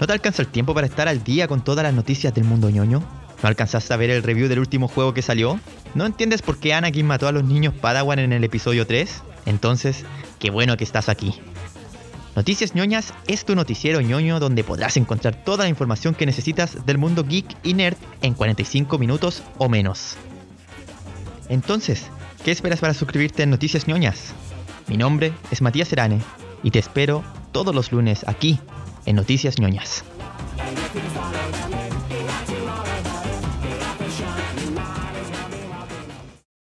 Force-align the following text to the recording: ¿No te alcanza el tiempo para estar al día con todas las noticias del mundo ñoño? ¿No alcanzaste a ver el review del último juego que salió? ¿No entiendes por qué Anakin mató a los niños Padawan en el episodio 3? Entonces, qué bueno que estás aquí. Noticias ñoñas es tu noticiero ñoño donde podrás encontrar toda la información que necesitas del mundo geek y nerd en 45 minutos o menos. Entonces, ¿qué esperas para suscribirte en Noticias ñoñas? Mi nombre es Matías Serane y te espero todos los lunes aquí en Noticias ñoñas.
¿No 0.00 0.08
te 0.08 0.12
alcanza 0.12 0.42
el 0.42 0.48
tiempo 0.48 0.74
para 0.74 0.88
estar 0.88 1.06
al 1.06 1.22
día 1.22 1.46
con 1.46 1.62
todas 1.62 1.84
las 1.84 1.94
noticias 1.94 2.34
del 2.34 2.44
mundo 2.44 2.68
ñoño? 2.68 3.00
¿No 3.42 3.48
alcanzaste 3.48 3.94
a 3.94 3.96
ver 3.96 4.10
el 4.10 4.24
review 4.24 4.48
del 4.48 4.58
último 4.58 4.88
juego 4.88 5.14
que 5.14 5.22
salió? 5.22 5.60
¿No 5.94 6.04
entiendes 6.04 6.42
por 6.42 6.58
qué 6.58 6.74
Anakin 6.74 7.06
mató 7.06 7.28
a 7.28 7.32
los 7.32 7.44
niños 7.44 7.74
Padawan 7.74 8.18
en 8.18 8.32
el 8.32 8.42
episodio 8.42 8.86
3? 8.86 9.22
Entonces, 9.46 10.04
qué 10.40 10.50
bueno 10.50 10.76
que 10.76 10.82
estás 10.82 11.08
aquí. 11.08 11.34
Noticias 12.34 12.74
ñoñas 12.74 13.14
es 13.28 13.44
tu 13.44 13.54
noticiero 13.54 14.00
ñoño 14.00 14.40
donde 14.40 14.64
podrás 14.64 14.96
encontrar 14.96 15.44
toda 15.44 15.64
la 15.64 15.70
información 15.70 16.16
que 16.16 16.26
necesitas 16.26 16.84
del 16.84 16.98
mundo 16.98 17.24
geek 17.24 17.46
y 17.62 17.74
nerd 17.74 17.96
en 18.22 18.34
45 18.34 18.98
minutos 18.98 19.44
o 19.58 19.68
menos. 19.68 20.16
Entonces, 21.48 22.06
¿qué 22.44 22.50
esperas 22.50 22.80
para 22.80 22.94
suscribirte 22.94 23.44
en 23.44 23.50
Noticias 23.50 23.86
ñoñas? 23.86 24.32
Mi 24.88 24.96
nombre 24.96 25.32
es 25.52 25.62
Matías 25.62 25.86
Serane 25.86 26.20
y 26.64 26.72
te 26.72 26.80
espero 26.80 27.22
todos 27.52 27.72
los 27.72 27.92
lunes 27.92 28.24
aquí 28.26 28.58
en 29.06 29.16
Noticias 29.16 29.58
ñoñas. 29.58 30.04